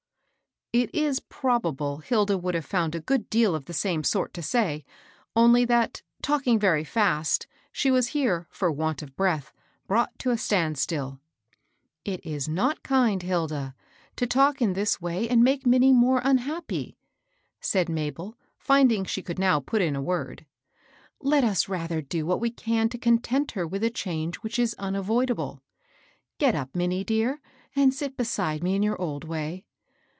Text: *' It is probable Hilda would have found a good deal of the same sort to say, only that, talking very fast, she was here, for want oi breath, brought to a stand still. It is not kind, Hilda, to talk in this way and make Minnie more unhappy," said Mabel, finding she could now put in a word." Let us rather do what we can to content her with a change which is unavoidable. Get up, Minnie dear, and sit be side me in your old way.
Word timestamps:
*' 0.71 0.73
It 0.81 0.95
is 0.95 1.19
probable 1.19 1.97
Hilda 1.97 2.37
would 2.37 2.55
have 2.55 2.63
found 2.65 2.95
a 2.95 3.01
good 3.01 3.29
deal 3.29 3.55
of 3.55 3.65
the 3.65 3.73
same 3.73 4.05
sort 4.05 4.33
to 4.35 4.41
say, 4.41 4.85
only 5.35 5.65
that, 5.65 6.01
talking 6.21 6.57
very 6.57 6.85
fast, 6.85 7.45
she 7.73 7.91
was 7.91 8.07
here, 8.15 8.47
for 8.49 8.71
want 8.71 9.03
oi 9.03 9.07
breath, 9.07 9.51
brought 9.85 10.17
to 10.19 10.31
a 10.31 10.37
stand 10.37 10.77
still. 10.77 11.19
It 12.05 12.25
is 12.25 12.47
not 12.47 12.83
kind, 12.83 13.21
Hilda, 13.21 13.75
to 14.15 14.25
talk 14.25 14.61
in 14.61 14.71
this 14.71 15.01
way 15.01 15.27
and 15.27 15.43
make 15.43 15.65
Minnie 15.65 15.91
more 15.91 16.21
unhappy," 16.23 16.97
said 17.59 17.89
Mabel, 17.89 18.37
finding 18.57 19.03
she 19.03 19.21
could 19.21 19.39
now 19.39 19.59
put 19.59 19.81
in 19.81 19.93
a 19.97 20.01
word." 20.01 20.45
Let 21.21 21.43
us 21.43 21.67
rather 21.67 22.01
do 22.01 22.25
what 22.25 22.39
we 22.39 22.49
can 22.49 22.87
to 22.87 22.97
content 22.97 23.51
her 23.51 23.67
with 23.67 23.83
a 23.83 23.89
change 23.89 24.37
which 24.37 24.57
is 24.57 24.73
unavoidable. 24.79 25.61
Get 26.37 26.55
up, 26.55 26.73
Minnie 26.73 27.03
dear, 27.03 27.41
and 27.75 27.93
sit 27.93 28.15
be 28.15 28.23
side 28.23 28.63
me 28.63 28.73
in 28.75 28.83
your 28.83 28.99
old 29.01 29.25
way. 29.25 29.65